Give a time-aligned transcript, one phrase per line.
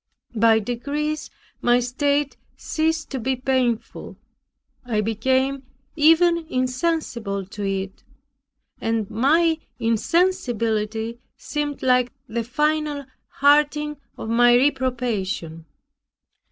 [0.33, 1.29] By degrees
[1.61, 4.17] my state ceased to be painful.
[4.83, 5.61] I became
[5.95, 8.03] even insensible to it,
[8.79, 15.65] and my insensibility seemed like the final hardening of my reprobation.